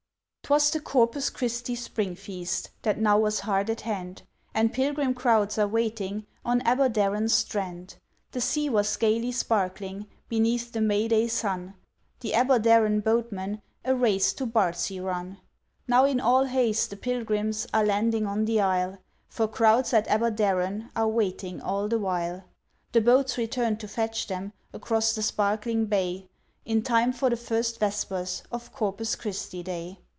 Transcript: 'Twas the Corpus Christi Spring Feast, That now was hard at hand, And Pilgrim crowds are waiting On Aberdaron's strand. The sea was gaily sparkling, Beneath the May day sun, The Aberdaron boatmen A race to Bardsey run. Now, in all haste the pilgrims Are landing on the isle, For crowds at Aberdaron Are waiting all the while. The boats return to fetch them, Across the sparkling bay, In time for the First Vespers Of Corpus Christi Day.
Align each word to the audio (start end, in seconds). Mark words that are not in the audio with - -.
'Twas 0.43 0.69
the 0.71 0.81
Corpus 0.81 1.29
Christi 1.29 1.75
Spring 1.75 2.13
Feast, 2.13 2.71
That 2.81 2.99
now 2.99 3.17
was 3.17 3.39
hard 3.39 3.69
at 3.69 3.79
hand, 3.81 4.23
And 4.53 4.73
Pilgrim 4.73 5.13
crowds 5.13 5.57
are 5.57 5.65
waiting 5.65 6.25
On 6.43 6.59
Aberdaron's 6.63 7.33
strand. 7.33 7.95
The 8.33 8.41
sea 8.41 8.67
was 8.69 8.93
gaily 8.97 9.31
sparkling, 9.31 10.07
Beneath 10.27 10.73
the 10.73 10.81
May 10.81 11.07
day 11.07 11.29
sun, 11.29 11.75
The 12.19 12.33
Aberdaron 12.33 12.99
boatmen 13.01 13.61
A 13.85 13.95
race 13.95 14.33
to 14.33 14.45
Bardsey 14.45 14.99
run. 14.99 15.37
Now, 15.87 16.03
in 16.03 16.19
all 16.19 16.43
haste 16.43 16.89
the 16.89 16.97
pilgrims 16.97 17.65
Are 17.73 17.85
landing 17.85 18.25
on 18.27 18.43
the 18.43 18.59
isle, 18.59 18.97
For 19.29 19.47
crowds 19.47 19.93
at 19.93 20.05
Aberdaron 20.09 20.89
Are 20.97 21.07
waiting 21.07 21.61
all 21.61 21.87
the 21.87 21.97
while. 21.99 22.43
The 22.91 22.99
boats 22.99 23.37
return 23.37 23.77
to 23.77 23.87
fetch 23.87 24.27
them, 24.27 24.51
Across 24.73 25.15
the 25.15 25.23
sparkling 25.23 25.85
bay, 25.85 26.27
In 26.65 26.81
time 26.81 27.13
for 27.13 27.29
the 27.29 27.37
First 27.37 27.79
Vespers 27.79 28.43
Of 28.51 28.73
Corpus 28.73 29.15
Christi 29.15 29.63
Day. 29.63 29.99